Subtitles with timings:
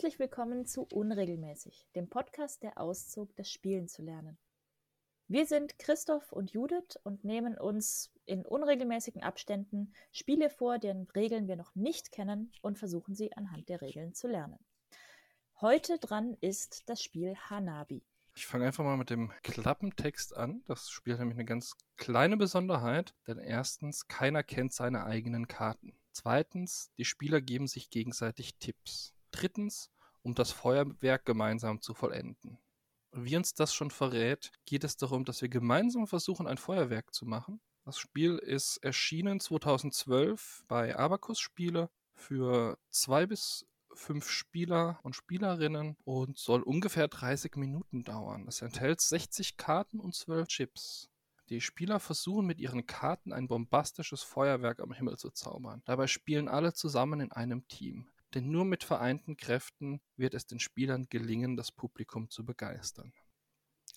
[0.00, 4.38] Herzlich willkommen zu Unregelmäßig, dem Podcast der Auszug, das Spielen zu lernen.
[5.28, 11.48] Wir sind Christoph und Judith und nehmen uns in unregelmäßigen Abständen Spiele vor, deren Regeln
[11.48, 14.58] wir noch nicht kennen und versuchen sie anhand der Regeln zu lernen.
[15.60, 18.02] Heute dran ist das Spiel Hanabi.
[18.34, 20.62] Ich fange einfach mal mit dem Klappentext an.
[20.64, 25.92] Das Spiel hat nämlich eine ganz kleine Besonderheit, denn erstens, keiner kennt seine eigenen Karten.
[26.12, 29.12] Zweitens, die Spieler geben sich gegenseitig Tipps.
[29.30, 29.90] Drittens,
[30.22, 32.58] um das Feuerwerk gemeinsam zu vollenden.
[33.12, 37.26] Wie uns das schon verrät, geht es darum, dass wir gemeinsam versuchen, ein Feuerwerk zu
[37.26, 37.60] machen.
[37.84, 45.96] Das Spiel ist erschienen 2012 bei Abacus Spiele für zwei bis fünf Spieler und Spielerinnen
[46.04, 48.46] und soll ungefähr 30 Minuten dauern.
[48.46, 51.10] Es enthält 60 Karten und 12 Chips.
[51.48, 55.82] Die Spieler versuchen mit ihren Karten ein bombastisches Feuerwerk am Himmel zu zaubern.
[55.84, 58.08] Dabei spielen alle zusammen in einem Team.
[58.34, 63.12] Denn nur mit vereinten Kräften wird es den Spielern gelingen, das Publikum zu begeistern.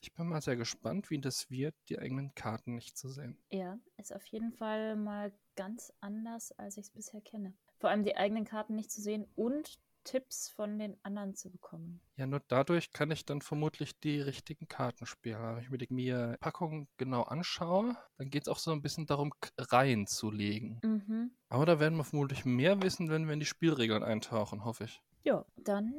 [0.02, 3.38] Ich bin mal sehr gespannt, wie das wird, die eigenen Karten nicht zu sehen.
[3.52, 7.54] Ja, ist auf jeden Fall mal ganz anders, als ich es bisher kenne.
[7.78, 12.02] Vor allem die eigenen Karten nicht zu sehen und Tipps von den anderen zu bekommen.
[12.16, 15.42] Ja, nur dadurch kann ich dann vermutlich die richtigen Karten spielen.
[15.70, 19.34] Wenn ich mir die Packung genau anschaue, dann geht es auch so ein bisschen darum,
[19.58, 20.80] Reihen zu legen.
[20.84, 21.32] Mhm.
[21.50, 25.02] Aber da werden wir vermutlich mehr wissen, wenn wir in die Spielregeln eintauchen, hoffe ich.
[25.24, 25.94] Ja, dann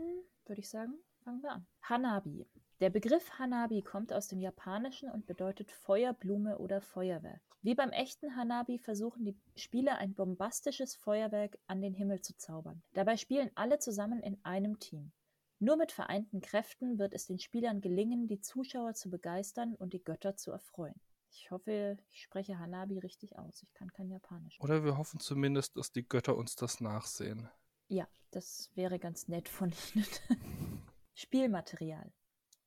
[0.47, 1.67] würde ich sagen, fangen wir an.
[1.83, 2.47] Hanabi.
[2.85, 7.41] Der Begriff Hanabi kommt aus dem Japanischen und bedeutet Feuerblume oder Feuerwerk.
[7.63, 12.83] Wie beim echten Hanabi versuchen die Spieler ein bombastisches Feuerwerk an den Himmel zu zaubern.
[12.93, 15.13] Dabei spielen alle zusammen in einem Team.
[15.61, 20.05] Nur mit vereinten Kräften wird es den Spielern gelingen, die Zuschauer zu begeistern und die
[20.05, 21.01] Götter zu erfreuen.
[21.31, 23.63] Ich hoffe, ich spreche Hanabi richtig aus.
[23.63, 24.61] Ich kann kein Japanisch.
[24.61, 27.49] Oder wir hoffen zumindest, dass die Götter uns das nachsehen.
[27.89, 30.07] Ja, das wäre ganz nett von Ihnen.
[31.15, 32.13] Spielmaterial.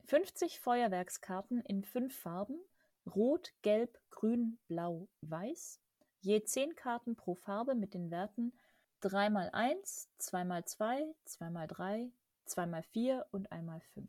[0.07, 2.57] 50 Feuerwerkskarten in fünf Farben
[3.05, 5.81] Rot, Gelb, Grün, Blau, Weiß,
[6.21, 8.53] je 10 Karten pro Farbe mit den Werten
[9.01, 12.11] 3x1, 2x2, 2x3,
[12.47, 14.07] 2x4 und 1x5.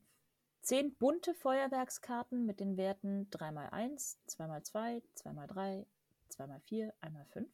[0.63, 5.87] 10 bunte Feuerwerkskarten mit den Werten 3x1, 2x2, 2x3,
[6.31, 7.47] 2x4, 1x5.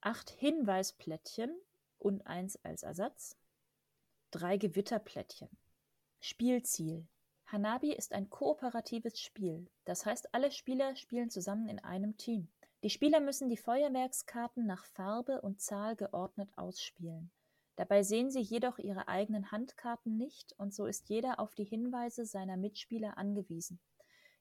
[0.00, 1.54] 8 Hinweisplättchen
[1.98, 3.36] und 1 als Ersatz.
[4.30, 5.50] 3 Gewitterplättchen.
[6.20, 7.06] Spielziel
[7.46, 12.48] Hanabi ist ein kooperatives Spiel, das heißt alle Spieler spielen zusammen in einem Team.
[12.82, 17.30] Die Spieler müssen die Feuerwerkskarten nach Farbe und Zahl geordnet ausspielen.
[17.76, 22.26] Dabei sehen sie jedoch ihre eigenen Handkarten nicht und so ist jeder auf die Hinweise
[22.26, 23.78] seiner Mitspieler angewiesen.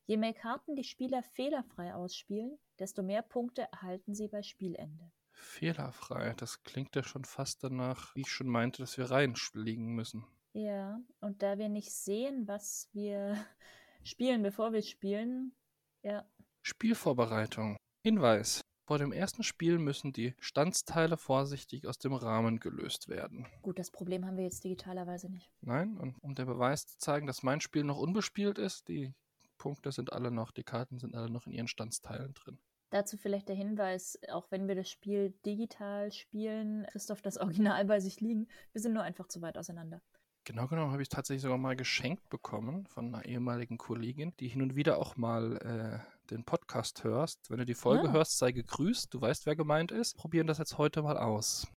[0.07, 5.11] Je mehr Karten die Spieler fehlerfrei ausspielen, desto mehr Punkte erhalten sie bei Spielende.
[5.31, 10.25] Fehlerfrei, das klingt ja schon fast danach, wie ich schon meinte, dass wir reinlegen müssen.
[10.55, 13.35] Ja, und da wir nicht sehen, was wir
[14.03, 15.53] spielen, bevor wir spielen,
[16.01, 16.25] ja.
[16.61, 17.75] Spielvorbereitung.
[18.05, 18.61] Hinweis.
[18.87, 23.45] Vor dem ersten Spiel müssen die Standsteile vorsichtig aus dem Rahmen gelöst werden.
[23.63, 25.51] Gut, das Problem haben wir jetzt digitalerweise nicht.
[25.59, 29.13] Nein, und um der Beweis zu zeigen, dass mein Spiel noch unbespielt ist, die
[29.57, 32.59] Punkte sind alle noch, die Karten sind alle noch in ihren Standsteilen drin.
[32.91, 37.99] Dazu vielleicht der Hinweis, auch wenn wir das Spiel digital spielen, Christoph das Original bei
[37.99, 40.01] sich liegen, wir sind nur einfach zu weit auseinander.
[40.45, 44.61] Genau genommen habe ich tatsächlich sogar mal geschenkt bekommen von einer ehemaligen Kollegin, die hin
[44.61, 47.49] und wieder auch mal äh, den Podcast hörst.
[47.49, 48.13] Wenn du die Folge ja.
[48.13, 49.11] hörst, sei gegrüßt.
[49.11, 50.15] Du weißt, wer gemeint ist.
[50.17, 51.67] Probieren das jetzt heute mal aus.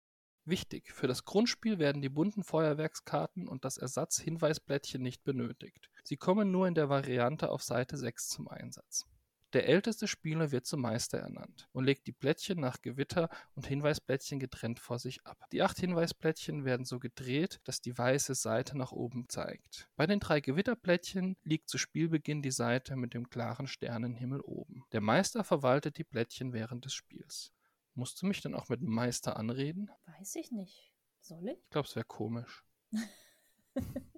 [0.45, 5.89] Wichtig, für das Grundspiel werden die bunten Feuerwerkskarten und das Ersatz-Hinweisblättchen nicht benötigt.
[6.05, 9.07] Sie kommen nur in der Variante auf Seite 6 zum Einsatz.
[9.55, 14.39] Der älteste Spieler wird zum Meister ernannt und legt die Plättchen nach Gewitter und Hinweisblättchen
[14.39, 15.39] getrennt vor sich ab.
[15.53, 19.89] Die acht Hinweisplättchen werden so gedreht, dass die weiße Seite nach oben zeigt.
[19.97, 24.85] Bei den drei Gewitterplättchen liegt zu Spielbeginn die Seite mit dem klaren Sternenhimmel oben.
[24.93, 27.51] Der Meister verwaltet die Plättchen während des Spiels.
[27.95, 29.91] Musst du mich dann auch mit dem Meister anreden?
[30.19, 30.93] Weiß ich nicht.
[31.21, 31.59] Soll ich?
[31.59, 32.65] Ich glaube, es wäre komisch.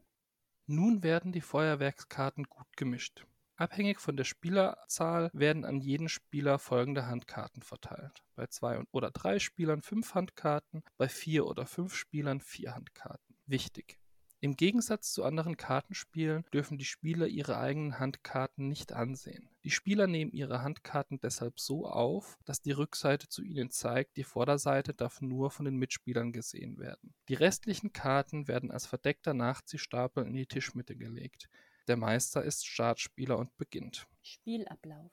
[0.67, 3.27] Nun werden die Feuerwerkskarten gut gemischt.
[3.61, 8.25] Abhängig von der Spielerzahl werden an jeden Spieler folgende Handkarten verteilt.
[8.35, 13.37] Bei zwei oder drei Spielern fünf Handkarten, bei vier oder fünf Spielern vier Handkarten.
[13.45, 13.99] Wichtig.
[14.41, 19.51] Im Gegensatz zu anderen Kartenspielen dürfen die Spieler ihre eigenen Handkarten nicht ansehen.
[19.65, 24.25] Die Spieler nehmen ihre Handkarten deshalb so auf, dass die Rückseite zu ihnen zeigt, die
[24.25, 27.13] Vorderseite darf nur von den Mitspielern gesehen werden.
[27.29, 31.51] Die restlichen Karten werden als verdeckter Nachziehstapel in die Tischmitte gelegt.
[31.91, 34.07] Der Meister ist Startspieler und beginnt.
[34.23, 35.11] Spielablauf.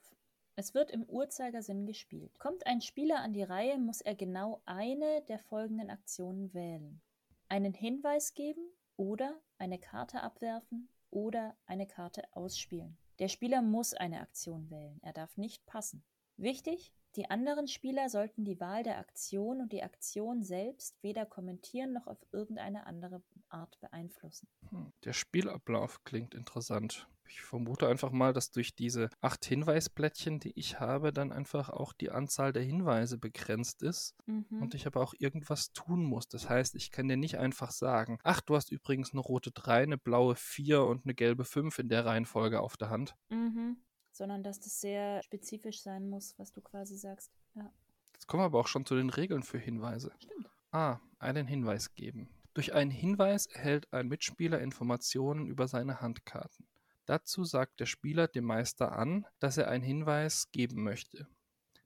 [0.54, 2.38] Es wird im Uhrzeigersinn gespielt.
[2.38, 7.00] Kommt ein Spieler an die Reihe, muss er genau eine der folgenden Aktionen wählen.
[7.48, 8.60] Einen Hinweis geben,
[8.96, 12.96] oder eine Karte abwerfen oder eine Karte ausspielen.
[13.18, 16.04] Der Spieler muss eine Aktion wählen, er darf nicht passen.
[16.36, 21.92] Wichtig, die anderen Spieler sollten die Wahl der Aktion und die Aktion selbst weder kommentieren
[21.92, 24.48] noch auf irgendeine andere Art beeinflussen.
[24.70, 27.08] Hm, Der Spielablauf klingt interessant.
[27.30, 31.92] Ich vermute einfach mal, dass durch diese acht Hinweisblättchen, die ich habe, dann einfach auch
[31.92, 34.62] die Anzahl der Hinweise begrenzt ist Mhm.
[34.62, 36.26] und ich aber auch irgendwas tun muss.
[36.28, 39.82] Das heißt, ich kann dir nicht einfach sagen, ach, du hast übrigens eine rote 3,
[39.82, 43.14] eine blaue 4 und eine gelbe 5 in der Reihenfolge auf der Hand.
[43.28, 43.76] Mhm.
[44.12, 47.30] Sondern dass das sehr spezifisch sein muss, was du quasi sagst.
[47.54, 47.70] Ja,
[48.14, 50.12] Jetzt kommen wir aber auch schon zu den Regeln für Hinweise.
[50.18, 50.48] stimmt.
[50.72, 50.98] A.
[51.18, 52.28] Einen Hinweis geben.
[52.58, 56.66] Durch einen Hinweis erhält ein Mitspieler Informationen über seine Handkarten.
[57.06, 61.28] Dazu sagt der Spieler dem Meister an, dass er einen Hinweis geben möchte.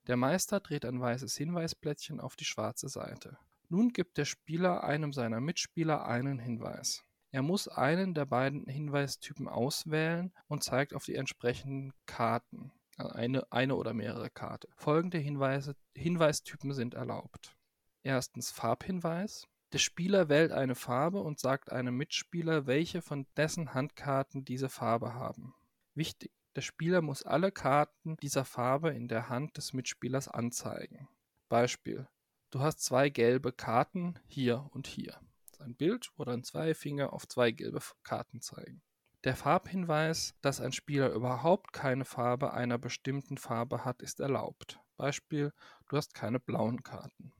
[0.06, 3.36] Der Meister dreht ein weißes Hinweisblättchen auf die schwarze Seite.
[3.68, 7.04] Nun gibt der Spieler einem seiner Mitspieler einen Hinweis.
[7.32, 12.72] Er muss einen der beiden Hinweistypen auswählen und zeigt auf die entsprechenden Karten.
[12.96, 14.70] Also eine, eine oder mehrere Karte.
[14.76, 17.54] Folgende Hinweise, Hinweistypen sind erlaubt.
[18.02, 19.46] Erstens Farbhinweis.
[19.72, 25.14] Der Spieler wählt eine Farbe und sagt einem Mitspieler, welche von dessen Handkarten diese Farbe
[25.14, 25.54] haben.
[25.94, 31.08] Wichtig, der Spieler muss alle Karten dieser Farbe in der Hand des Mitspielers anzeigen.
[31.48, 32.06] Beispiel,
[32.50, 35.18] du hast zwei gelbe Karten hier und hier.
[35.58, 38.82] Ein Bild, wo dann zwei Finger auf zwei gelbe Karten zeigen.
[39.24, 44.80] Der Farbhinweis, dass ein Spieler überhaupt keine Farbe einer bestimmten Farbe hat, ist erlaubt.
[44.96, 45.54] Beispiel,
[45.88, 47.32] du hast keine blauen Karten.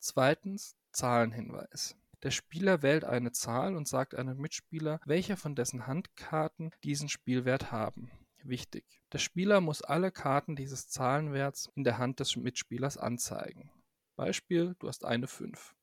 [0.00, 1.96] Zweitens Zahlenhinweis.
[2.22, 7.70] Der Spieler wählt eine Zahl und sagt einem Mitspieler, welche von dessen Handkarten diesen Spielwert
[7.70, 8.10] haben.
[8.42, 8.84] Wichtig.
[9.12, 13.70] Der Spieler muss alle Karten dieses Zahlenwerts in der Hand des Mitspielers anzeigen.
[14.16, 15.74] Beispiel, du hast eine 5.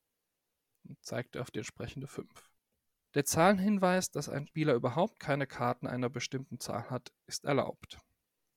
[0.84, 2.28] Und zeigt er auf die entsprechende 5.
[3.14, 7.98] Der Zahlenhinweis, dass ein Spieler überhaupt keine Karten einer bestimmten Zahl hat, ist erlaubt.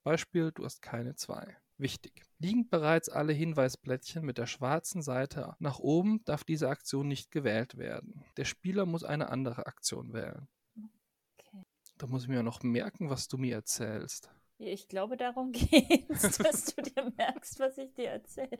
[0.03, 1.57] Beispiel, du hast keine 2.
[1.79, 2.23] Wichtig.
[2.39, 7.77] Liegen bereits alle Hinweisblättchen mit der schwarzen Seite nach oben, darf diese Aktion nicht gewählt
[7.77, 8.25] werden.
[8.35, 10.49] Der Spieler muss eine andere Aktion wählen.
[10.75, 11.63] Okay.
[11.97, 14.29] Da muss ich mir noch merken, was du mir erzählst.
[14.57, 18.59] Ich glaube, darum geht's, dass du dir merkst, was ich dir erzähle.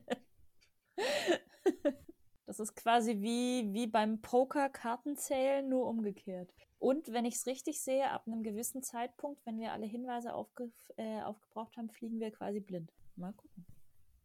[2.45, 6.53] Das ist quasi wie, wie beim Poker-Kartenzählen, nur umgekehrt.
[6.77, 10.71] Und wenn ich es richtig sehe, ab einem gewissen Zeitpunkt, wenn wir alle Hinweise aufge
[10.95, 12.93] äh, aufgebraucht haben, fliegen wir quasi blind.
[13.19, 13.65] Mal gucken.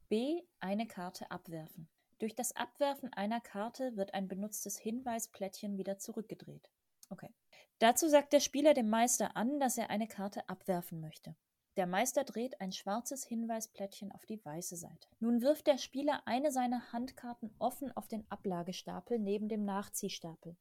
[0.09, 0.43] B.
[0.61, 1.89] Eine Karte abwerfen.
[2.21, 6.71] Durch das Abwerfen einer Karte wird ein benutztes Hinweisplättchen wieder zurückgedreht.
[7.11, 7.35] Okay.
[7.81, 11.35] Dazu sagt der Spieler dem Meister an, dass er eine Karte abwerfen möchte.
[11.77, 15.09] Der Meister dreht ein schwarzes Hinweisplättchen auf die weiße Seite.
[15.19, 20.57] Nun wirft der Spieler eine seiner Handkarten offen auf den Ablagestapel neben dem Nachziehstapel.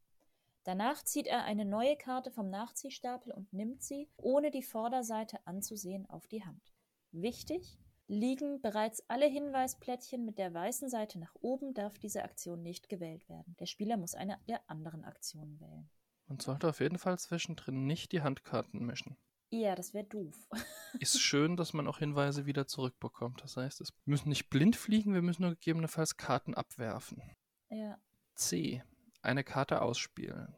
[0.64, 6.10] Danach zieht er eine neue Karte vom Nachziehstapel und nimmt sie, ohne die Vorderseite anzusehen,
[6.10, 6.74] auf die Hand.
[7.12, 7.78] Wichtig,
[8.08, 13.28] liegen bereits alle Hinweisplättchen mit der weißen Seite nach oben, darf diese Aktion nicht gewählt
[13.30, 13.56] werden.
[13.60, 15.90] Der Spieler muss eine der anderen Aktionen wählen.
[16.28, 19.18] Man sollte auf jeden Fall zwischendrin nicht die Handkarten mischen.
[19.50, 20.36] Ja, das wäre doof.
[21.00, 23.44] Ist schön, dass man auch Hinweise wieder zurückbekommt.
[23.44, 27.22] Das heißt, es müssen nicht blind fliegen, wir müssen nur gegebenenfalls Karten abwerfen.
[27.70, 27.98] ja.
[28.36, 28.84] C.
[29.22, 30.56] Eine Karte ausspielen.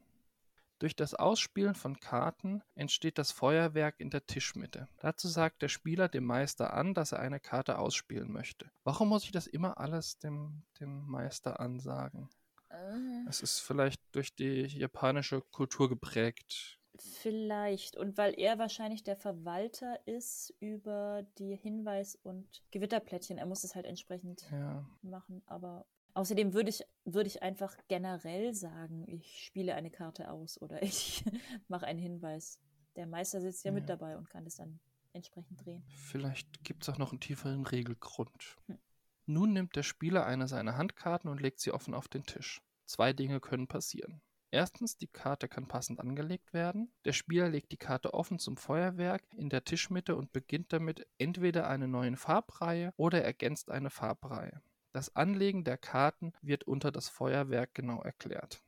[0.80, 4.88] Durch das Ausspielen von Karten entsteht das Feuerwerk in der Tischmitte.
[5.00, 8.70] Dazu sagt der Spieler dem Meister an, dass er eine Karte ausspielen möchte.
[8.84, 12.30] Warum muss ich das immer alles dem, dem Meister ansagen?
[12.70, 16.78] Äh, Es ist vielleicht durch die japanische Kultur geprägt.
[16.98, 17.98] Vielleicht.
[17.98, 23.38] Und weil er wahrscheinlich der Verwalter ist über die Hinweis- und Gewitterplättchen.
[23.38, 24.86] Er muss es halt entsprechend Ja.
[25.02, 25.42] machen.
[25.46, 30.82] Aber außerdem würde ich, würde ich einfach generell sagen, ich spiele eine Karte aus oder
[30.84, 31.24] ich
[31.68, 32.60] mache einen Hinweis.
[32.96, 33.96] Der Meister sitzt ja, mit Ja.
[33.96, 34.80] dabei und kann das dann
[35.14, 35.84] entsprechend drehen.
[35.88, 38.58] Vielleicht gibt es auch noch einen tieferen Regelgrund.
[38.68, 38.80] Hm.
[39.28, 42.62] Nun nimmt der Spieler eine seiner Handkarten und legt sie offen auf den Tisch.
[42.86, 44.22] Zwei Dinge können passieren.
[44.52, 46.94] Erstens, die Karte kann passend angelegt werden.
[47.04, 51.68] Der Spieler legt die Karte offen zum Feuerwerk in der Tischmitte und beginnt damit entweder
[51.68, 54.62] eine neue Farbreihe oder ergänzt eine Farbreihe.
[54.96, 58.64] Das Anlegen der Karten wird unter das Feuerwerk genau erklärt.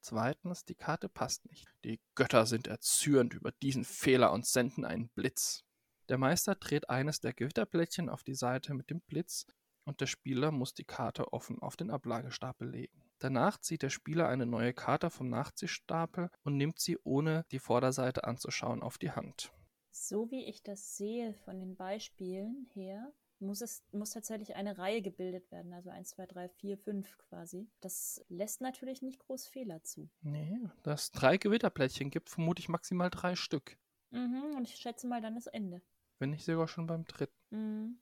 [0.00, 1.66] Zweitens, die Karte passt nicht.
[1.82, 5.64] Die Götter sind erzürnt über diesen Fehler und senden einen Blitz.
[6.08, 9.44] Der Meister dreht eines der Gewitterblättchen auf die Seite mit dem Blitz
[9.82, 13.02] und der Spieler muss die Karte offen auf den Ablagestapel legen.
[13.18, 18.22] Danach zieht der Spieler eine neue Karte vom Nachziehstapel und nimmt sie, ohne die Vorderseite
[18.22, 19.52] anzuschauen, auf die Hand.
[19.90, 25.02] So wie ich das sehe von den Beispielen her, muss es muss tatsächlich eine Reihe
[25.02, 27.68] gebildet werden, also 1, 2, 3, 4, 5 quasi.
[27.80, 30.08] Das lässt natürlich nicht groß Fehler zu.
[30.22, 33.78] Nee, da es drei Gewitterplättchen gibt, vermute ich maximal drei Stück.
[34.10, 35.82] Mhm, und ich schätze mal dann ist Ende.
[36.18, 37.34] Wenn nicht sogar schon beim dritten.
[37.50, 37.98] Mhm.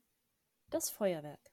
[0.70, 1.50] Das Feuerwerk.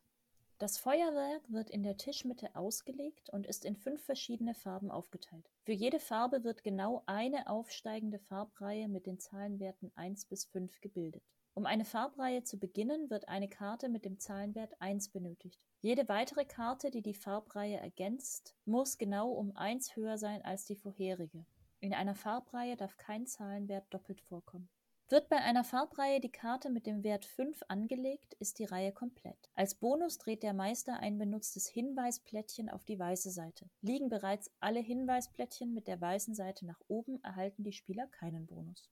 [0.62, 5.50] Das Feuerwerk wird in der Tischmitte ausgelegt und ist in fünf verschiedene Farben aufgeteilt.
[5.64, 11.24] Für jede Farbe wird genau eine aufsteigende Farbreihe mit den Zahlenwerten 1 bis 5 gebildet.
[11.54, 15.60] Um eine Farbreihe zu beginnen, wird eine Karte mit dem Zahlenwert 1 benötigt.
[15.82, 20.78] Jede weitere Karte, die die Farbreihe ergänzt, muss genau um 1 höher sein als die
[20.78, 21.46] vorherige.
[21.82, 24.70] In einer Farbreihe darf kein Zahlenwert doppelt vorkommen.
[25.10, 29.50] Wird bei einer Farbreihe die Karte mit dem Wert 5 angelegt, ist die Reihe komplett.
[29.56, 33.70] Als Bonus dreht der Meister ein benutztes Hinweisplättchen auf die weiße Seite.
[33.82, 38.90] Liegen bereits alle Hinweisplättchen mit der weißen Seite nach oben, erhalten die Spieler keinen Bonus.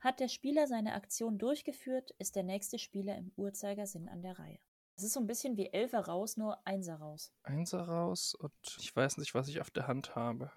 [0.00, 4.58] Hat der Spieler seine Aktion durchgeführt, ist der nächste Spieler im Uhrzeigersinn an der Reihe.
[4.96, 7.32] Es ist so ein bisschen wie Elfer raus, nur Einser raus.
[7.42, 10.50] Einser raus und ich weiß nicht, was ich auf der Hand habe.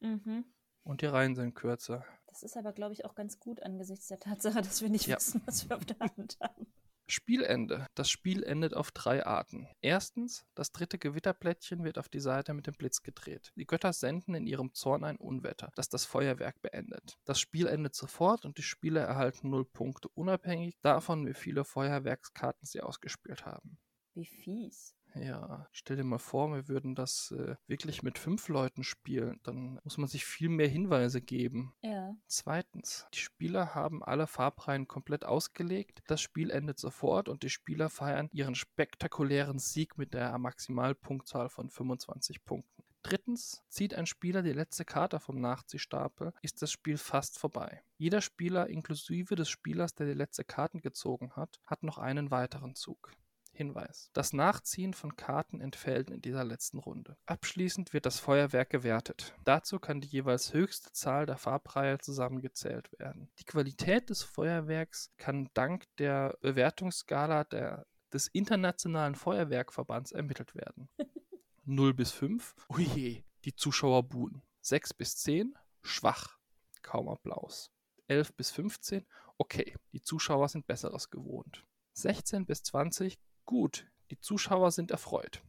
[0.00, 0.44] Mhm.
[0.82, 2.04] Und die Reihen sind kürzer.
[2.26, 5.16] Das ist aber, glaube ich, auch ganz gut angesichts der Tatsache, dass wir nicht Ja.
[5.16, 6.66] wissen, was wir auf der Hand haben.
[7.08, 7.86] Spielende.
[7.94, 9.68] Das Spiel endet auf drei Arten.
[9.80, 13.52] Erstens, das dritte Gewitterplättchen wird auf die Seite mit dem Blitz gedreht.
[13.56, 17.16] Die Götter senden in ihrem Zorn ein Unwetter, das das Feuerwerk beendet.
[17.24, 22.66] Das Spiel endet sofort und die Spieler erhalten null Punkte, unabhängig davon, wie viele Feuerwerkskarten
[22.66, 23.78] sie ausgespielt haben.
[24.14, 24.96] Wie fies.
[25.14, 29.40] Ja, stell dir mal vor, wir würden das äh, wirklich mit fünf Leuten spielen.
[29.44, 31.74] Dann muss man sich viel mehr Hinweise geben.
[31.82, 31.95] Ja.
[32.26, 36.02] Zweitens, die Spieler haben alle Farbreihen komplett ausgelegt.
[36.06, 41.70] Das Spiel endet sofort und die Spieler feiern ihren spektakulären Sieg mit der Maximalpunktzahl von
[41.70, 42.82] 25 Punkten.
[43.02, 47.82] Drittens, zieht ein Spieler die letzte Karte vom Nachziehstapel, ist das Spiel fast vorbei.
[47.98, 52.74] Jeder Spieler inklusive des Spielers, der die letzte Karten gezogen hat, hat noch einen weiteren
[52.74, 53.12] Zug.
[53.56, 54.10] Hinweis.
[54.12, 57.16] Das Nachziehen von Karten entfällt in dieser letzten Runde.
[57.26, 59.34] Abschließend wird das Feuerwerk gewertet.
[59.44, 63.30] Dazu kann die jeweils höchste Zahl der Farbreihe zusammengezählt werden.
[63.38, 70.88] Die Qualität des Feuerwerks kann dank der Bewertungsskala der, des Internationalen Feuerwerkverbands ermittelt werden.
[71.64, 74.42] 0 bis 5, oje, die Zuschauer buhen.
[74.60, 76.38] 6 bis 10, schwach,
[76.82, 77.72] kaum Applaus.
[78.08, 79.04] 11 bis 15,
[79.38, 81.64] okay, die Zuschauer sind Besseres gewohnt.
[81.94, 85.42] 16 bis 20, gut, die Zuschauer sind erfreut.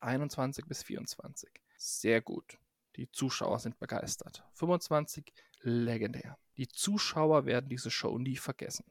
[0.00, 2.58] 21 bis 24, sehr gut,
[2.96, 4.44] die Zuschauer sind begeistert.
[4.54, 6.38] 25, legendär.
[6.56, 8.84] Die Zuschauer werden diese Show nie vergessen.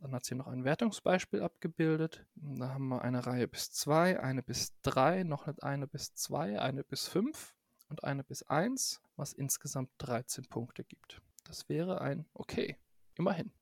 [0.00, 2.24] Dann hat sie noch ein Wertungsbeispiel abgebildet.
[2.34, 6.84] Da haben wir eine Reihe bis 2, eine bis 3, noch eine bis 2, eine
[6.84, 7.54] bis 5
[7.88, 11.20] und eine bis 1, was insgesamt 13 Punkte gibt.
[11.44, 12.78] Das wäre ein okay.
[13.16, 13.52] Immerhin.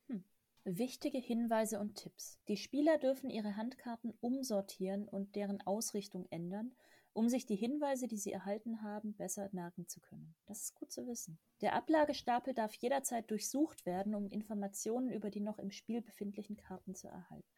[0.76, 2.38] Wichtige Hinweise und Tipps.
[2.46, 6.72] Die Spieler dürfen ihre Handkarten umsortieren und deren Ausrichtung ändern,
[7.14, 10.34] um sich die Hinweise, die sie erhalten haben, besser merken zu können.
[10.44, 11.38] Das ist gut zu wissen.
[11.62, 16.94] Der Ablagestapel darf jederzeit durchsucht werden, um Informationen über die noch im Spiel befindlichen Karten
[16.94, 17.48] zu erhalten.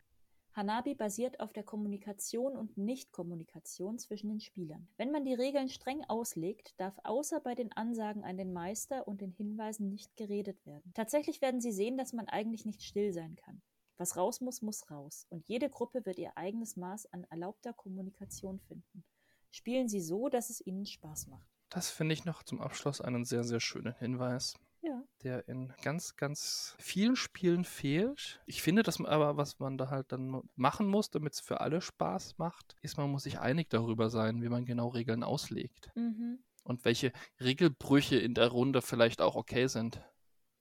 [0.61, 4.87] Hanabi basiert auf der Kommunikation und Nichtkommunikation zwischen den Spielern.
[4.99, 9.23] Wenn man die Regeln streng auslegt, darf außer bei den Ansagen an den Meister und
[9.23, 10.93] den Hinweisen nicht geredet werden.
[10.95, 13.63] Tatsächlich werden sie sehen, dass man eigentlich nicht still sein kann.
[13.97, 15.27] Was raus muss, muss raus.
[15.31, 19.03] Und jede Gruppe wird ihr eigenes Maß an erlaubter Kommunikation finden.
[19.51, 21.49] Spielen Sie so, dass es Ihnen Spaß macht.
[21.71, 24.59] Das finde ich noch zum Abschluss einen sehr, sehr schönen Hinweis.
[24.83, 25.03] Ja.
[25.23, 28.41] der in ganz, ganz vielen Spielen fehlt.
[28.47, 31.61] Ich finde, dass man aber, was man da halt dann machen muss, damit es für
[31.61, 35.91] alle Spaß macht, ist, man muss sich einig darüber sein, wie man genau Regeln auslegt.
[35.95, 36.43] Mhm.
[36.65, 40.03] Und welche Regelbrüche in der Runde vielleicht auch okay sind.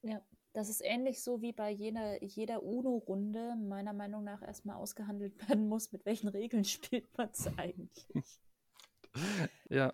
[0.02, 0.20] Ja.
[0.52, 5.68] Das ist ähnlich so wie bei jeder, jeder UNO-Runde meiner Meinung nach erstmal ausgehandelt werden
[5.68, 8.06] muss, mit welchen Regeln spielt man es eigentlich.
[9.68, 9.92] Ja,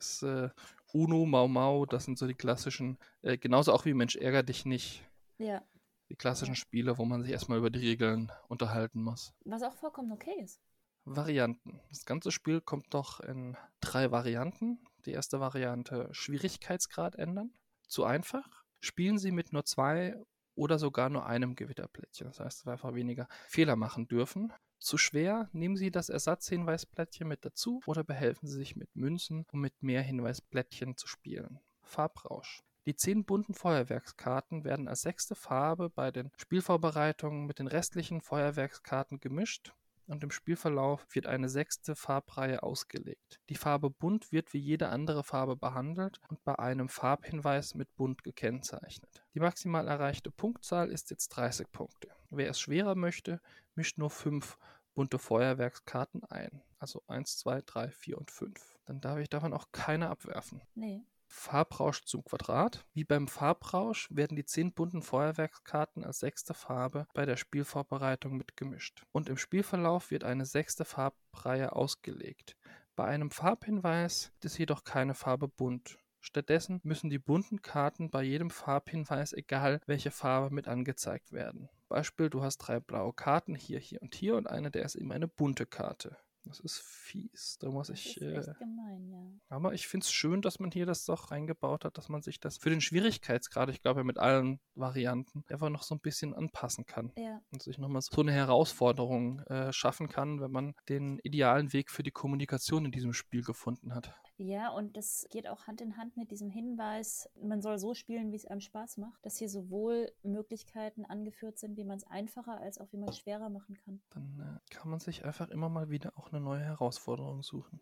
[0.00, 0.48] ist, äh,
[0.92, 4.64] Uno, Mau Mau, das sind so die klassischen, äh, genauso auch wie Mensch ärger dich
[4.64, 5.04] nicht.
[5.38, 5.62] Ja.
[6.08, 9.34] Die klassischen Spiele, wo man sich erstmal über die Regeln unterhalten muss.
[9.44, 10.60] Was auch vollkommen okay ist.
[11.04, 11.80] Varianten.
[11.90, 14.78] Das ganze Spiel kommt doch in drei Varianten.
[15.04, 17.52] Die erste Variante Schwierigkeitsgrad ändern.
[17.86, 18.64] Zu einfach.
[18.80, 20.16] Spielen Sie mit nur zwei
[20.54, 22.26] oder sogar nur einem Gewitterplättchen.
[22.26, 24.52] Das heißt, wir einfach weniger Fehler machen dürfen.
[24.78, 29.60] Zu schwer, nehmen Sie das Ersatzhinweisplättchen mit dazu oder behelfen Sie sich mit Münzen, um
[29.60, 31.58] mit mehr Hinweisplättchen zu spielen.
[31.82, 32.62] Farbrausch.
[32.86, 39.20] Die zehn bunten Feuerwerkskarten werden als sechste Farbe bei den Spielvorbereitungen mit den restlichen Feuerwerkskarten
[39.20, 39.74] gemischt
[40.06, 43.40] und im Spielverlauf wird eine sechste Farbreihe ausgelegt.
[43.50, 48.24] Die Farbe bunt wird wie jede andere Farbe behandelt und bei einem Farbhinweis mit bunt
[48.24, 49.22] gekennzeichnet.
[49.34, 52.08] Die maximal erreichte Punktzahl ist jetzt 30 Punkte.
[52.30, 53.40] Wer es schwerer möchte,
[53.74, 54.58] mischt nur fünf
[54.94, 56.62] bunte Feuerwerkskarten ein.
[56.78, 58.78] Also 1, 2, 3, 4 und 5.
[58.84, 60.60] Dann darf ich davon auch keine abwerfen.
[60.74, 61.04] Nee.
[61.28, 62.84] Farbrausch zum Quadrat.
[62.94, 69.04] Wie beim Farbrausch werden die 10 bunten Feuerwerkskarten als sechste Farbe bei der Spielvorbereitung mitgemischt.
[69.12, 72.56] Und im Spielverlauf wird eine sechste Farbreihe ausgelegt.
[72.96, 75.98] Bei einem Farbhinweis ist jedoch keine Farbe bunt.
[76.20, 81.68] Stattdessen müssen die bunten Karten bei jedem Farbhinweis, egal welche Farbe, mit angezeigt werden.
[81.88, 85.12] Beispiel, du hast drei blaue Karten, hier, hier und hier, und eine der ist eben
[85.12, 86.16] eine bunte Karte.
[86.44, 87.58] Das ist fies.
[87.60, 88.16] Da muss Das ich.
[88.16, 89.54] ist Äh, gemein, ja.
[89.54, 92.40] aber ich finde es schön, dass man hier das doch eingebaut hat, dass man sich
[92.40, 96.34] das für den Schwierigkeitsgrad, ich glaube ja mit allen Varianten, einfach noch so ein bisschen
[96.34, 101.18] anpassen kann Ja, und sich nochmal so eine Herausforderung äh, schaffen kann, wenn man den
[101.18, 104.14] idealen Weg für die Kommunikation in diesem Spiel gefunden hat.
[104.38, 108.30] Ja, und das geht auch Hand in Hand mit diesem Hinweis, man soll so spielen,
[108.30, 112.56] wie es einem Spaß macht, dass hier sowohl Möglichkeiten angeführt sind, wie man es einfacher
[112.60, 114.00] als auch wie man es schwerer machen kann.
[114.10, 117.80] Dann äh, kann man sich einfach immer mal wieder auch eine neue Herausforderung suchen.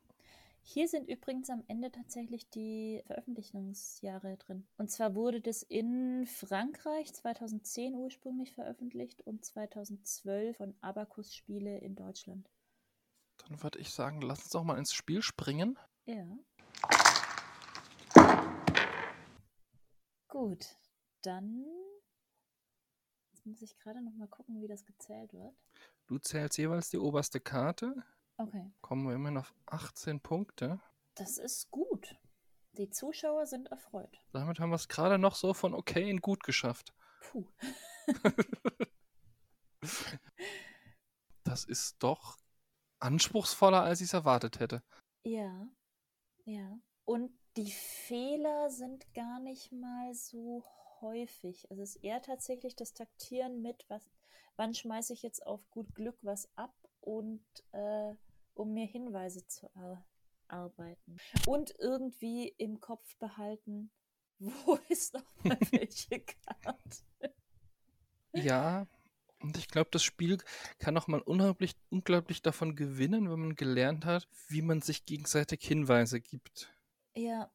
[0.62, 4.66] Hier sind übrigens am Ende tatsächlich die Veröffentlichungsjahre drin.
[4.78, 11.94] Und zwar wurde das in Frankreich 2010 ursprünglich veröffentlicht und 2012 von Abacus Spiele in
[11.94, 12.50] Deutschland.
[13.46, 15.78] Dann würde ich sagen, lass uns doch mal ins Spiel springen.
[16.06, 16.24] Ja.
[20.28, 20.76] Gut,
[21.22, 21.64] dann
[23.32, 25.54] jetzt muss ich gerade noch mal gucken, wie das gezählt wird.
[26.06, 28.04] Du zählst jeweils die oberste Karte,
[28.38, 30.80] Okay, kommen wir immerhin auf 18 Punkte.
[31.14, 32.16] das ist gut.
[32.72, 34.20] Die Zuschauer sind erfreut.
[34.32, 36.94] Damit haben wir es gerade noch so von okay in gut geschafft.
[37.20, 37.46] Puh.
[41.44, 42.36] Das ist doch
[42.98, 44.82] anspruchsvoller, als ich es erwartet hätte.
[45.24, 45.68] Ja,
[46.46, 46.80] ja.
[47.04, 50.64] Und die Fehler sind gar nicht mal so
[51.00, 51.70] häufig.
[51.70, 54.10] Also es ist eher tatsächlich das Taktieren mit, was,
[54.56, 58.14] wann schmeiße ich jetzt auf gut Glück was ab und äh,
[58.54, 59.70] um mir Hinweise zu
[60.48, 61.16] erarbeiten.
[61.46, 63.90] Und irgendwie im Kopf behalten,
[64.38, 67.34] wo ist noch mal welche Karte.
[68.32, 68.86] Ja,
[69.40, 70.38] und ich glaube, das Spiel
[70.78, 75.62] kann auch mal unglaublich, unglaublich davon gewinnen, wenn man gelernt hat, wie man sich gegenseitig
[75.62, 76.72] Hinweise gibt.
[77.14, 77.50] Ja,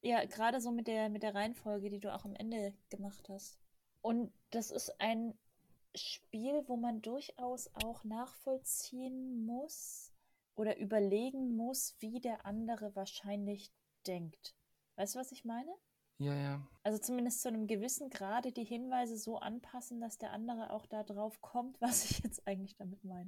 [0.00, 3.58] ja, gerade so mit der, mit der Reihenfolge, die du auch am Ende gemacht hast.
[4.02, 5.36] Und das ist ein
[5.94, 10.12] Spiel, wo man durchaus auch nachvollziehen muss
[10.56, 13.72] oder überlegen muss, wie der andere wahrscheinlich
[14.06, 14.54] denkt.
[14.96, 15.72] Weißt du, was ich meine?
[16.24, 16.66] Ja, ja.
[16.84, 21.02] Also zumindest zu einem gewissen Grade die Hinweise so anpassen, dass der andere auch da
[21.02, 23.26] drauf kommt, was ich jetzt eigentlich damit meine.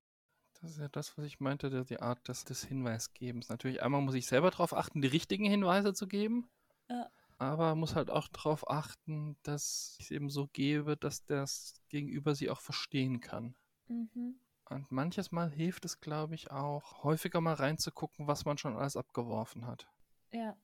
[0.60, 3.50] Das ist ja das, was ich meinte, die Art des, des Hinweisgebens.
[3.50, 6.48] Natürlich, einmal muss ich selber darauf achten, die richtigen Hinweise zu geben.
[6.88, 7.10] Ja.
[7.36, 12.34] Aber muss halt auch darauf achten, dass ich es eben so gebe, dass das Gegenüber
[12.34, 13.54] sie auch verstehen kann.
[13.88, 14.40] Mhm.
[14.70, 18.96] Und manches Mal hilft es, glaube ich, auch, häufiger mal reinzugucken, was man schon alles
[18.96, 19.86] abgeworfen hat.
[20.32, 20.56] Ja,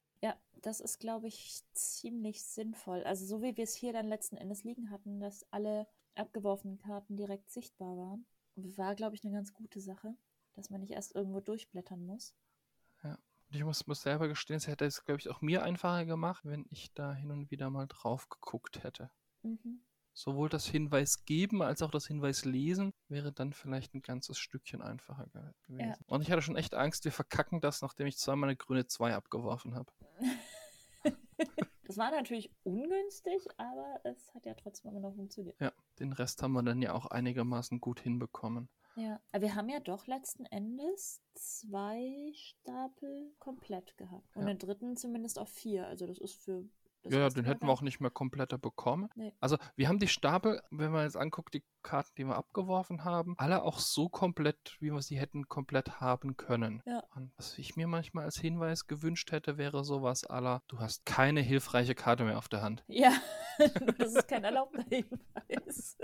[0.63, 3.03] das ist, glaube ich, ziemlich sinnvoll.
[3.05, 7.17] Also so wie wir es hier dann letzten Endes liegen hatten, dass alle abgeworfenen Karten
[7.17, 10.15] direkt sichtbar waren, war, glaube ich, eine ganz gute Sache,
[10.55, 12.35] dass man nicht erst irgendwo durchblättern muss.
[13.53, 16.43] Und ich muss, muss selber gestehen, es hätte es, glaube ich, auch mir einfacher gemacht,
[16.47, 19.11] wenn ich da hin und wieder mal drauf geguckt hätte.
[19.43, 19.85] Mhm.
[20.15, 24.83] Sowohl das Hinweis geben als auch das Hinweis lesen wäre dann vielleicht ein ganzes Stückchen
[24.83, 25.91] einfacher ge gewesen.
[25.91, 25.97] Ja.
[26.07, 29.15] Und ich hatte schon echt Angst, wir verkacken das, nachdem ich zweimal eine grüne 2
[29.15, 29.91] abgeworfen habe.
[31.85, 35.61] Das war natürlich ungünstig, aber es hat ja trotzdem immer noch funktioniert.
[35.61, 38.71] Ja, den Rest haben wir dann ja auch einigermaßen gut hinbekommen.
[38.97, 44.35] Ja, aber wir haben ja doch letzten Endes zwei Stapel komplett gehabt.
[44.37, 44.49] Und Ja.
[44.55, 45.87] den dritten zumindest auf vier.
[45.87, 46.65] Also das ist für.
[47.03, 49.09] Das ja, den hätten wir auch nicht mehr kompletter bekommen.
[49.15, 49.35] Nee.
[49.41, 53.35] Also wir haben die Stapel, wenn man jetzt anguckt, die Karten, die wir abgeworfen haben,
[53.39, 56.81] alle auch so komplett, wie wir sie hätten komplett haben können.
[56.87, 57.03] Ja.
[57.15, 61.41] Und was ich mir manchmal als Hinweis gewünscht hätte, wäre sowas aller, du hast keine
[61.41, 62.85] hilfreiche Karte mehr auf der Hand.
[62.87, 63.13] Ja,
[63.99, 65.99] das ist kein erlaubter Hinweis.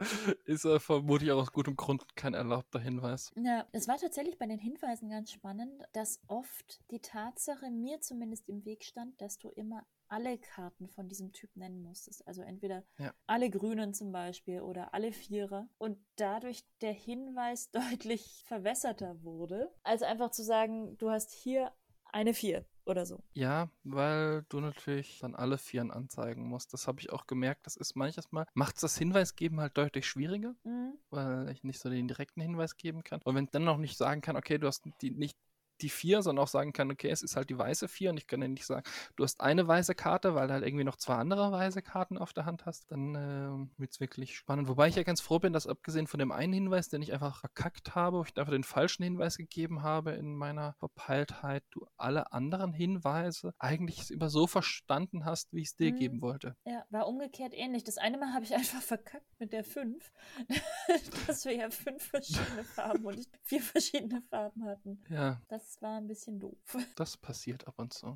[0.44, 3.32] Ist äh, vermutlich auch aus gutem Grund kein erlaubter Hinweis.
[3.36, 8.48] Ja, es war tatsächlich bei den Hinweisen ganz spannend, dass oft die Tatsache mir zumindest
[8.48, 12.26] im Weg stand, dass du immer alle Karten von diesem Typ nennen musstest.
[12.28, 13.12] Also entweder Ja.
[13.26, 15.68] alle Grünen zum Beispiel oder alle Vierer.
[15.78, 17.70] Und dadurch der Hinweis
[18.10, 21.72] deutlich verwässerter wurde, als einfach zu sagen, du hast hier
[22.12, 23.20] eine Vier oder so.
[23.34, 26.72] Ja, weil du natürlich dann alle Vieren anzeigen musst.
[26.72, 27.66] Das habe ich auch gemerkt.
[27.66, 30.54] Das ist manches Mal, macht das Hinweisgeben halt deutlich schwieriger.
[30.64, 30.94] Mhm.
[31.10, 33.20] weil ich nicht so den direkten Hinweis geben kann.
[33.24, 35.36] Und wenn ich dann noch nicht sagen kann, okay, du hast die nicht
[35.82, 38.26] die vier, sondern auch sagen kann, okay, es ist halt die weiße vier und ich
[38.26, 38.84] kann ja nicht sagen,
[39.16, 42.32] du hast eine weiße Karte, weil du halt irgendwie noch zwei andere weiße Karten auf
[42.32, 44.68] der Hand hast, dann äh, wird es wirklich spannend.
[44.68, 47.40] Wobei ich ja ganz froh bin, dass abgesehen von dem einen Hinweis, den ich einfach
[47.40, 52.32] verkackt habe, wo ich einfach den falschen Hinweis gegeben habe in meiner Verpeiltheit, du alle
[52.32, 55.96] anderen Hinweise eigentlich immer so verstanden hast, wie ich es dir Mhm.
[55.98, 56.56] geben wollte.
[56.64, 57.84] Ja, war umgekehrt ähnlich.
[57.84, 60.12] Das eine Mal habe ich einfach verkackt mit der 5,
[61.26, 65.02] dass wir ja fünf verschiedene Farben und nicht vier verschiedene Farben hatten.
[65.08, 66.76] Ja, Das war ein bisschen doof.
[66.96, 68.06] das passiert ab und zu.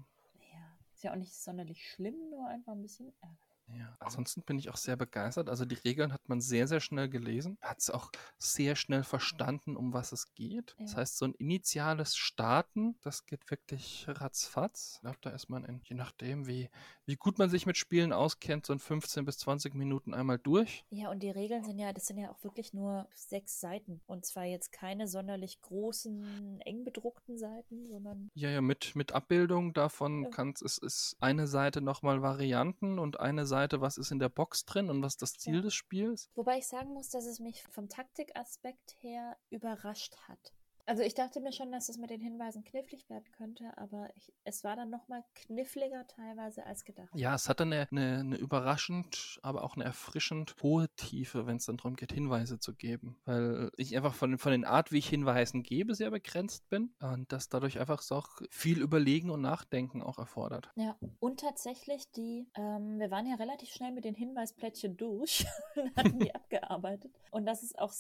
[0.53, 3.50] Ja, ist ja auch nicht sonderlich schlimm, nur einfach ein bisschen ärgerlich.
[3.79, 5.49] Ja, ansonsten bin ich auch sehr begeistert.
[5.49, 9.77] Also die Regeln hat man sehr, sehr schnell gelesen, hat es auch sehr schnell verstanden,
[9.77, 10.75] um was es geht.
[10.79, 10.99] Das Ja.
[10.99, 14.95] heißt, so ein initiales Starten, das geht wirklich ratzfatz.
[14.97, 16.69] Ich glaube, da ist man in, je nachdem, wie,
[17.07, 20.85] wie gut man sich mit Spielen auskennt, so in 15 bis 20 Minuten einmal durch.
[20.91, 24.01] Ja, und die Regeln sind ja, das sind ja auch wirklich nur sechs Seiten.
[24.07, 29.73] Und zwar jetzt keine sonderlich großen, eng bedruckten Seiten, sondern Ja, ja, mit, mit Abbildung
[29.75, 30.31] davon Ja.
[30.31, 34.65] kann es ist eine Seite nochmal Varianten und eine Seite, was ist in der Box
[34.65, 35.61] drin und was ist das Ziel Ja.
[35.63, 36.31] des Spiels.
[36.35, 40.53] Wobei ich sagen muss, dass es mich vom Taktikaspekt her überrascht hat.
[40.91, 44.33] Also ich dachte mir schon, dass es mit den Hinweisen knifflig werden könnte, aber ich,
[44.43, 47.11] es war dann nochmal kniffliger teilweise als gedacht.
[47.15, 51.59] Ja, es hat dann eine, eine, eine überraschend, aber auch eine erfrischend hohe Tiefe, wenn
[51.59, 53.17] es dann darum geht, Hinweise zu geben.
[53.25, 57.31] Weil ich einfach von, von den Art, wie ich Hinweisen gebe, sehr begrenzt bin und
[57.31, 60.73] das dadurch einfach so auch viel Überlegen und Nachdenken auch erfordert.
[60.75, 65.95] Ja, und tatsächlich die, ähm, wir waren ja relativ schnell mit den Hinweisplättchen durch und
[65.95, 67.15] hatten die abgearbeitet.
[67.31, 67.93] Und dass es auch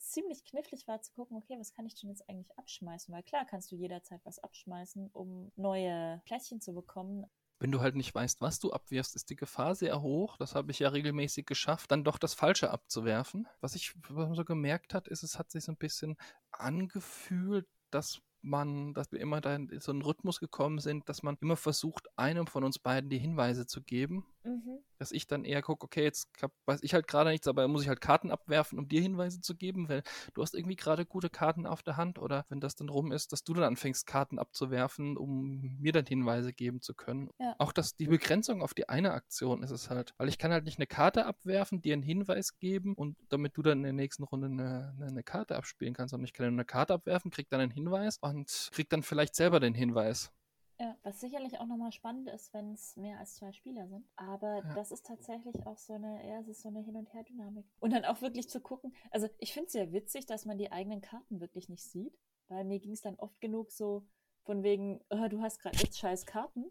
[0.00, 3.14] ziemlich knifflig war zu gucken, okay, was kann ich denn jetzt eigentlich abschmeißen?
[3.14, 7.26] Weil klar kannst du jederzeit was abschmeißen, um neue Plättchen zu bekommen.
[7.58, 10.38] Wenn du halt nicht weißt, was du abwirfst, ist die Gefahr sehr hoch.
[10.38, 13.46] Das habe ich ja regelmäßig geschafft, dann doch das Falsche abzuwerfen.
[13.60, 16.16] Was ich so gemerkt hat, ist, es hat sich so ein bisschen
[16.50, 21.36] angefühlt, dass man, dass wir immer da in so einen Rhythmus gekommen sind, dass man
[21.42, 24.24] immer versucht, einem von uns beiden die Hinweise zu geben.
[24.44, 24.78] Mhm.
[24.98, 27.82] Dass ich dann eher gucke, okay, jetzt hab, weiß ich halt gerade nichts, aber muss
[27.82, 30.02] ich halt Karten abwerfen, um dir Hinweise zu geben, weil
[30.34, 33.32] du hast irgendwie gerade gute Karten auf der Hand oder wenn das dann rum ist,
[33.32, 37.30] dass du dann anfängst, Karten abzuwerfen, um mir dann Hinweise geben zu können.
[37.38, 37.54] Ja.
[37.58, 40.64] Auch dass die Begrenzung auf die eine Aktion ist es halt, weil ich kann halt
[40.64, 44.22] nicht eine Karte abwerfen, dir einen Hinweis geben und damit du dann in der nächsten
[44.22, 47.60] Runde eine, eine, Karte abspielen kannst, sondern ich kann nur eine Karte abwerfen, krieg dann
[47.60, 50.32] einen Hinweis und krieg dann vielleicht selber den Hinweis.
[50.80, 54.08] Ja, was sicherlich auch nochmal spannend ist, wenn es mehr als zwei Spieler sind.
[54.16, 54.74] Aber Ja.
[54.74, 57.66] das ist tatsächlich auch so eine, ja, es ist so eine Hin- und Her-Dynamik.
[57.80, 60.72] Und dann auch wirklich zu gucken, also ich finde es sehr witzig, dass man die
[60.72, 64.06] eigenen Karten wirklich nicht sieht, weil mir ging es dann oft genug so
[64.44, 66.64] von wegen, oh, du hast gerade echt scheiß Karten.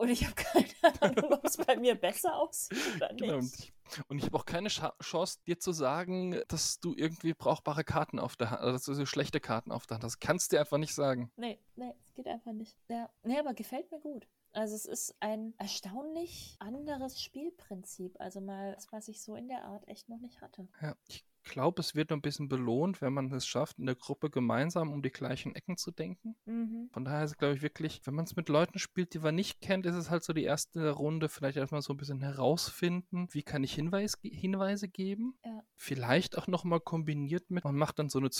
[0.00, 0.66] Und ich habe keine
[1.02, 3.34] Ahnung, ob es bei mir besser aussieht oder Genau.
[3.34, 3.74] Und nicht.
[3.84, 7.84] ich, und ich habe auch keine Scha Chance, dir zu sagen, dass du irgendwie brauchbare
[7.84, 10.14] Karten auf der Hand, dass du so schlechte Karten auf der Hand hast.
[10.14, 11.30] Das kannst du dir einfach nicht sagen.
[11.36, 12.78] Nee, nee, es geht einfach nicht.
[12.88, 14.26] Ja, nee, aber gefällt mir gut.
[14.52, 18.18] Also es ist ein erstaunlich anderes Spielprinzip.
[18.18, 20.66] Also mal das, was ich so in der Art echt noch nicht hatte.
[20.80, 23.94] Ja, ich glaube, es wird noch ein bisschen belohnt, wenn man es schafft, in der
[23.94, 26.36] Gruppe gemeinsam um die gleichen Ecken zu denken.
[26.44, 26.88] Mhm.
[26.92, 29.34] Von daher ist es, glaube ich, wirklich, wenn man es mit Leuten spielt, die man
[29.34, 33.28] nicht kennt, ist es halt so die erste Runde, vielleicht erstmal so ein bisschen herausfinden,
[33.32, 35.34] wie kann ich Hinweis, Hinweise geben.
[35.44, 35.62] Ja.
[35.76, 38.30] Vielleicht auch nochmal kombiniert mit, man macht dann so eine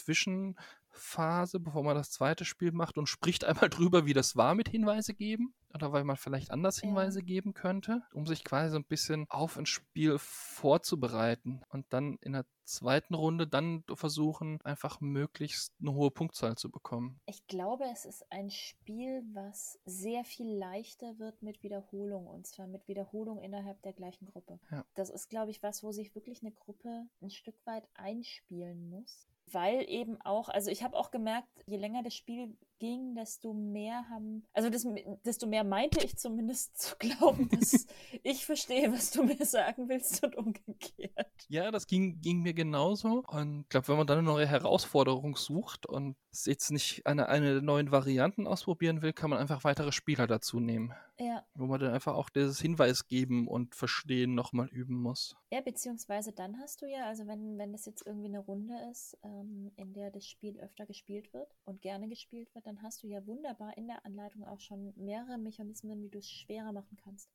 [0.90, 4.68] Zwischenphase, bevor man das zweite Spiel macht und spricht einmal drüber, wie das war mit
[4.68, 5.55] Hinweise geben.
[5.72, 6.81] Oder weil man vielleicht anders.
[6.81, 11.62] Hinweise geben könnte, um sich quasi so ein bisschen auf ein Spiel vorzubereiten.
[11.68, 17.20] Und dann in der zweiten Runde dann versuchen, einfach möglichst eine hohe Punktzahl zu bekommen.
[17.26, 22.66] Ich glaube, es ist ein Spiel, was sehr viel leichter wird mit Wiederholung und zwar
[22.66, 24.59] mit Wiederholung innerhalb der gleichen Gruppe.
[24.72, 24.85] Ja.
[24.94, 29.29] Das ist, glaube ich, was, wo sich wirklich eine Gruppe ein Stück weit einspielen muss.
[29.52, 34.09] Weil eben auch, also ich habe auch gemerkt, je länger das Spiel ging, desto mehr
[34.09, 34.85] haben, also das,
[35.25, 37.87] desto mehr meinte ich zumindest zu glauben, dass
[38.25, 41.31] ich verstehe, was du mir sagen willst und umgekehrt.
[41.49, 43.23] Ja, das ging, ging mir genauso.
[43.29, 47.55] Und ich glaube, wenn man dann eine neue Herausforderung sucht und jetzt nicht eine, eine
[47.55, 50.93] der neuen Varianten ausprobieren will, kann man einfach weitere Spieler dazu nehmen.
[51.21, 55.37] Ja, Wo man dann einfach auch dieses Hinweis geben und verstehen nochmal üben muss.
[55.53, 59.19] Ja, beziehungsweise dann hast du ja, also wenn, wenn das jetzt irgendwie eine Runde ist,
[59.23, 63.09] ähm, in der das Spiel öfter gespielt wird und gerne gespielt wird, dann hast du
[63.09, 67.28] ja wunderbar in der Anleitung auch schon mehrere Mechanismen, wie du es schwerer machen kannst,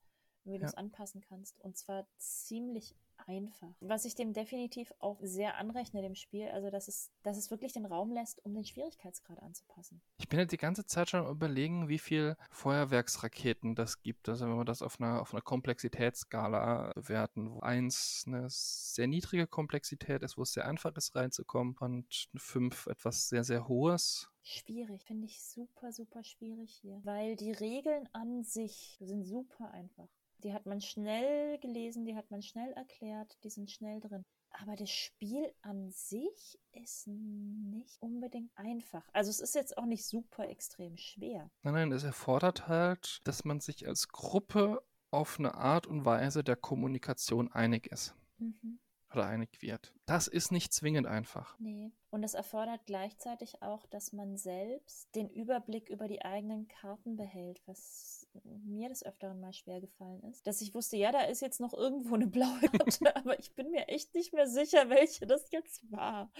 [0.45, 0.67] wie du Ja.
[0.67, 1.59] es anpassen kannst.
[1.59, 2.95] Und zwar ziemlich
[3.27, 3.73] einfach.
[3.81, 7.73] Was ich dem definitiv auch sehr anrechne, dem Spiel, also dass es, dass es wirklich
[7.73, 10.01] den Raum lässt, um den Schwierigkeitsgrad anzupassen.
[10.17, 14.29] Ich bin ja die ganze Zeit schon am überlegen, wie viel Feuerwerksraketen das gibt.
[14.29, 19.47] Also wenn wir das auf einer, auf einer Komplexitätsskala bewerten, wo eins eine sehr niedrige
[19.47, 24.29] Komplexität ist, wo es sehr einfach ist reinzukommen und fünf etwas sehr, sehr hohes.
[24.47, 27.01] Schwierig, finde ich super, super schwierig hier.
[27.03, 30.07] Weil die Regeln an sich sind super einfach.
[30.43, 34.23] Die hat man schnell gelesen, die hat man schnell erklärt, die sind schnell drin.
[34.51, 39.09] Aber das Spiel an sich ist nicht unbedingt einfach.
[39.13, 41.49] Also es ist jetzt auch nicht super extrem schwer.
[41.63, 46.43] Nein, nein, es erfordert halt, dass man sich als Gruppe auf eine Art und Weise
[46.43, 48.15] der Kommunikation einig ist.
[48.37, 48.79] Mhm
[49.15, 49.93] oder einig wird.
[50.05, 51.57] Das ist nicht zwingend einfach.
[51.59, 51.91] Nee.
[52.11, 57.61] Und es erfordert gleichzeitig auch, dass man selbst den Überblick über die eigenen Karten behält,
[57.65, 60.47] was mir des Öfteren mal schwer gefallen ist.
[60.47, 63.71] Dass ich wusste, ja, da ist jetzt noch irgendwo eine blaue Karte, aber ich bin
[63.71, 66.31] mir echt nicht mehr sicher, welche das jetzt war.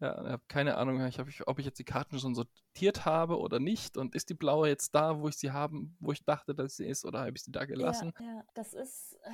[0.00, 3.38] ja, ich habe keine Ahnung, ich hab, ob ich jetzt die Karten schon sortiert habe
[3.38, 3.96] oder nicht.
[3.96, 6.86] Und ist die blaue jetzt da, wo ich sie haben, wo ich dachte, dass sie
[6.86, 8.12] ist, oder habe ich sie da gelassen?
[8.18, 9.18] Ja, ja das ist.
[9.24, 9.30] Äh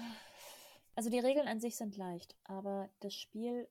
[0.97, 3.69] also die Regeln an sich sind leicht, aber das Spiel.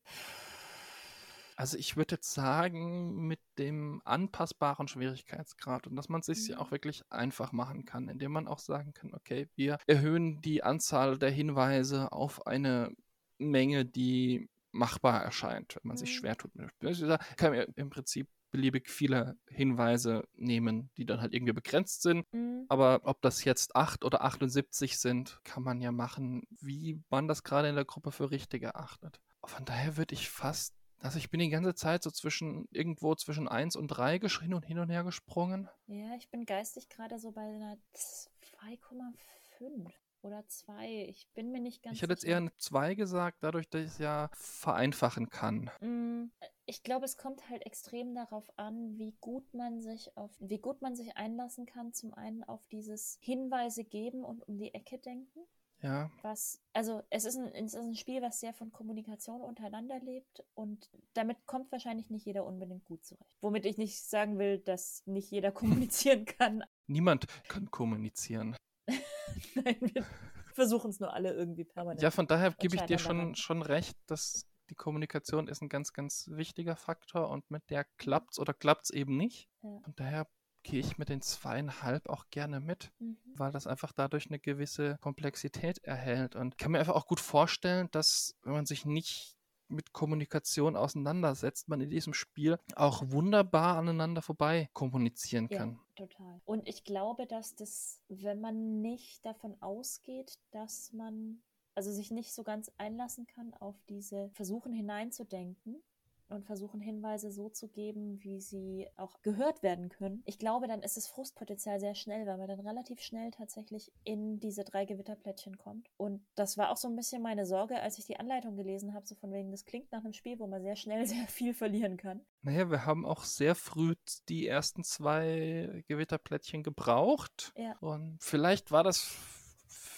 [1.58, 6.58] Also ich würde jetzt sagen, mit dem anpassbaren Schwierigkeitsgrad und dass man es sich mhm.
[6.58, 11.18] auch wirklich einfach machen kann, indem man auch sagen kann, okay, wir erhöhen die Anzahl
[11.18, 12.96] der Hinweise auf eine
[13.38, 16.00] Menge, die machbar erscheint, wenn man mhm.
[16.00, 16.52] sich schwer tut.
[16.80, 22.32] Da kann im Prinzip beliebig viele Hinweise nehmen, die dann halt irgendwie begrenzt sind.
[22.34, 22.66] Mhm.
[22.70, 27.44] Aber ob das jetzt 8 oder 78 sind, kann man ja machen, wie man das
[27.44, 29.20] gerade in der Gruppe für richtig erachtet.
[29.44, 33.48] Von daher würde ich fast also ich bin die ganze Zeit so zwischen irgendwo zwischen
[33.48, 35.70] 1 und 3 geschrien und hin und her gesprungen.
[35.86, 39.92] Ja, ich bin geistig gerade so bei einer 2,5
[40.22, 41.06] oder 2.
[41.08, 43.88] Ich bin mir nicht ganz Ich hätte jetzt eher eine 2 gesagt, dadurch, dass ich
[43.88, 45.70] es ja vereinfachen kann.
[45.82, 46.32] Mm,
[46.66, 50.82] ich glaube, es kommt halt extrem darauf an, wie gut man sich auf, wie gut
[50.82, 55.40] man sich einlassen kann, zum einen auf dieses Hinweise geben und um die Ecke denken.
[55.82, 56.10] Ja.
[56.24, 60.44] Was, also es ist, ein, es ist ein Spiel, was sehr von Kommunikation untereinander lebt
[60.56, 63.38] und damit kommt wahrscheinlich nicht jeder unbedingt gut zurecht.
[63.42, 66.64] Womit ich nicht sagen will, dass nicht jeder kommunizieren kann.
[66.88, 68.56] Niemand kann kommunizieren.
[69.56, 70.06] Nein, wir
[70.54, 72.02] versuchen es nur alle irgendwie permanent.
[72.02, 75.94] Ja, von daher gebe ich dir schon, schon recht, dass die Kommunikation ist ein ganz,
[75.94, 79.50] ganz wichtiger Faktor und mit der klappt es oder klappt es eben nicht.
[79.62, 79.70] Ja.
[79.86, 80.28] Und daher
[80.64, 83.18] gehe ich mit den zweieinhalb auch gerne mit, mhm.
[83.36, 86.36] weil das einfach dadurch eine gewisse Komplexität erhält.
[86.36, 90.76] Und ich kann mir einfach auch gut vorstellen, dass wenn man sich nicht mit Kommunikation
[90.76, 95.80] auseinandersetzt, man in diesem Spiel auch wunderbar aneinander vorbei kommunizieren kann.
[95.98, 96.42] Ja, total.
[96.46, 101.42] Und ich glaube, dass das, wenn man nicht davon ausgeht, dass man
[101.76, 105.84] also sich nicht so ganz einlassen kann auf diese Versuchen hineinzudenken,
[106.30, 110.24] und versuchen Hinweise so zu geben, wie sie auch gehört werden können.
[110.26, 114.40] Ich glaube, dann ist das Frustpotenzial sehr schnell, weil man dann relativ schnell tatsächlich in
[114.40, 115.90] diese drei Gewitterplättchen kommt.
[115.98, 119.06] Und das war auch so ein bisschen meine Sorge, als ich die Anleitung gelesen habe,
[119.06, 121.98] so von wegen, das klingt nach einem Spiel, wo man sehr schnell sehr viel verlieren
[121.98, 122.22] kann.
[122.42, 123.96] Naja, wir haben auch sehr früh
[124.30, 127.54] die ersten zwei Gewitterplättchen gebraucht.
[127.58, 127.76] Ja.
[127.80, 129.16] Und vielleicht war das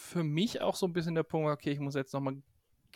[0.08, 2.42] für mich auch so ein bisschen der Punkt, okay, ich muss jetzt nochmal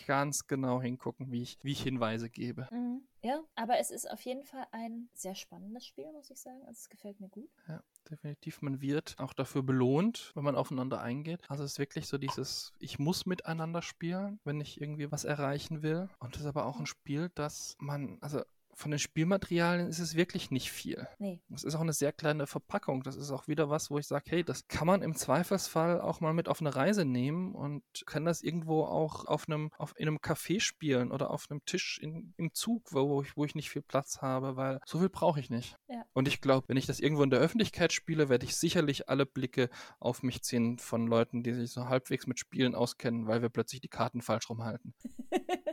[0.08, 2.68] ganz genau hingucken, wie ich, wie ich Hinweise gebe.
[2.72, 3.04] Mhm.
[3.24, 6.62] Ja, aber es ist auf jeden Fall ein sehr spannendes Spiel, muss ich sagen.
[6.62, 7.50] Also es gefällt mir gut.
[7.68, 8.64] Ja, definitiv.
[8.64, 11.42] Man wird auch dafür belohnt, wenn man aufeinander eingeht.
[11.48, 15.84] Also es ist wirklich so dieses, ich muss miteinander spielen, wenn ich irgendwie was erreichen
[15.84, 16.10] will.
[16.20, 18.42] Und es ist aber auch ein Spiel, das man, also
[18.74, 21.08] von den Spielmaterialien ist es wirklich nicht viel.
[21.20, 21.42] Nee.
[21.54, 23.04] Es ist auch eine sehr kleine Verpackung.
[23.04, 26.22] Das ist auch wieder was, wo ich sage, hey, das kann man im Zweifelsfall auch
[26.22, 30.08] mal mit auf eine Reise nehmen und kann das irgendwo auch auf einem, auf, in
[30.08, 33.70] einem Café spielen oder auf einem Tisch in, im Zug, wo ich, wo ich nicht
[33.70, 35.78] viel Platz habe, weil so viel brauche ich nicht.
[35.88, 36.04] Ja.
[36.14, 39.26] Und ich glaube, wenn ich das irgendwo in der Öffentlichkeit spiele, werde ich sicherlich alle
[39.26, 43.50] Blicke auf mich ziehen von Leuten, die sich so halbwegs mit Spielen auskennen, weil wir
[43.50, 44.94] plötzlich die Karten falsch rumhalten.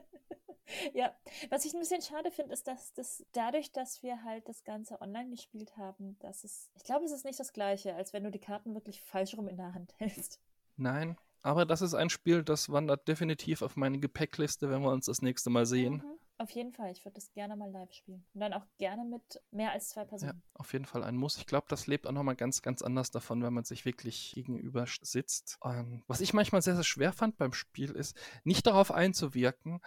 [0.94, 1.14] Ja,
[1.50, 5.00] was ich ein bisschen schade finde, ist, dass das dadurch, dass wir halt das Ganze
[5.00, 8.30] online gespielt haben, dass es, ich glaube, es ist nicht das Gleiche, als wenn du
[8.30, 10.40] die Karten wirklich falsch rum in der Hand hältst.
[10.76, 15.06] Nein, aber das ist ein Spiel, das wandert definitiv auf meine Gepäckliste, wenn wir uns
[15.06, 15.94] das nächste Mal sehen.
[15.94, 16.18] Mhm.
[16.40, 18.24] Auf jeden Fall, ich würde das gerne mal live spielen.
[18.32, 20.40] Und dann auch gerne mit mehr als zwei Personen.
[20.40, 21.36] Ja, auf jeden Fall ein Muss.
[21.36, 24.86] Ich glaube, das lebt auch nochmal ganz, ganz anders davon, wenn man sich wirklich gegenüber
[25.02, 25.58] sitzt.
[25.60, 29.80] Und was ich manchmal sehr, sehr schwer fand beim Spiel, ist, nicht darauf einzuwirken,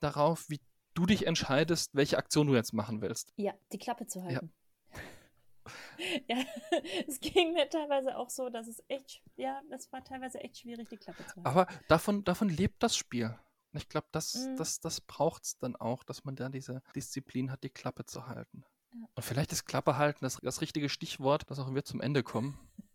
[0.00, 0.60] darauf, wie
[0.94, 3.32] du dich entscheidest, welche Aktion du jetzt machen willst.
[3.36, 4.52] Ja, die Klappe zu halten.
[4.52, 5.00] Ja.
[6.28, 6.44] ja,
[7.06, 10.88] es ging mir teilweise auch so, dass es echt, ja, es war teilweise echt schwierig,
[10.88, 11.46] die Klappe zu halten.
[11.46, 13.38] Aber davon, davon lebt das Spiel.
[13.72, 14.56] Ich glaube, das, mm.
[14.56, 18.26] das, das braucht es dann auch, dass man da diese Disziplin hat, die Klappe zu
[18.26, 18.64] halten.
[18.92, 19.06] Ja.
[19.14, 22.58] Und vielleicht ist Klappe halten das, das richtige Stichwort, das auch wir zum Ende kommen.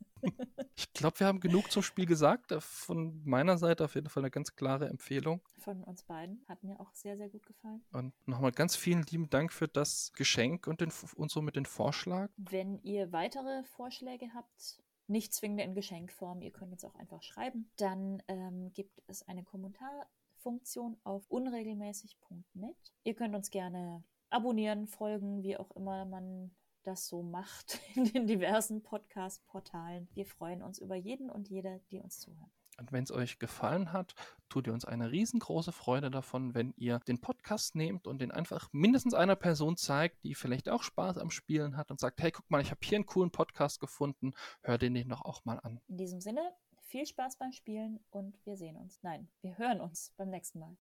[0.77, 2.53] Ich glaube, wir haben genug zum Spiel gesagt.
[2.59, 5.41] Von meiner Seite auf jeden Fall eine ganz klare Empfehlung.
[5.59, 6.43] Von uns beiden.
[6.49, 7.81] Hat mir auch sehr, sehr gut gefallen.
[7.91, 11.65] Und nochmal ganz vielen lieben Dank für das Geschenk und, den, und so mit den
[11.65, 12.29] Vorschlag.
[12.35, 17.71] Wenn ihr weitere Vorschläge habt, nicht zwingend in Geschenkform, ihr könnt uns auch einfach schreiben,
[17.77, 22.75] dann ähm, gibt es eine Kommentarfunktion auf unregelmäßig.net.
[23.03, 26.51] Ihr könnt uns gerne abonnieren, folgen, wie auch immer man
[26.85, 30.07] das so macht in den diversen Podcast-Portalen.
[30.13, 32.51] Wir freuen uns über jeden und jede, die uns zuhören.
[32.77, 34.15] Und wenn es euch gefallen hat,
[34.49, 38.67] tut ihr uns eine riesengroße Freude davon, wenn ihr den Podcast nehmt und den einfach
[38.73, 42.49] mindestens einer Person zeigt, die vielleicht auch Spaß am Spielen hat und sagt, hey, guck
[42.51, 45.79] mal, ich habe hier einen coolen Podcast gefunden, hör den den doch auch mal an.
[45.87, 48.99] In diesem Sinne, viel Spaß beim Spielen und wir sehen uns.
[49.01, 50.77] Nein, wir hören uns beim nächsten Mal.